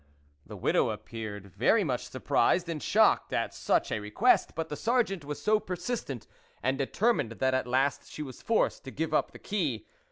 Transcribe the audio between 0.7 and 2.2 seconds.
appeared very much